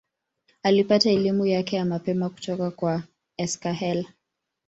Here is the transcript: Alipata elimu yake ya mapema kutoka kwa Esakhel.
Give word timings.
Alipata 0.63 1.09
elimu 1.09 1.45
yake 1.45 1.75
ya 1.75 1.85
mapema 1.85 2.29
kutoka 2.29 2.71
kwa 2.71 3.03
Esakhel. 3.37 4.05